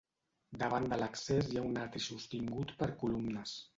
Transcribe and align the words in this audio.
Davant 0.61 0.87
de 0.93 0.97
l'accés 1.01 1.49
hi 1.51 1.59
ha 1.61 1.65
un 1.67 1.77
atri 1.83 2.01
sostingut 2.09 2.75
per 2.81 2.89
columnes. 3.05 3.55